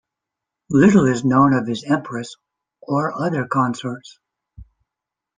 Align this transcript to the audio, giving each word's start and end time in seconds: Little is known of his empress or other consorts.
Little 0.71 1.05
is 1.05 1.23
known 1.23 1.53
of 1.53 1.67
his 1.67 1.83
empress 1.83 2.35
or 2.81 3.13
other 3.13 3.45
consorts. 3.45 4.17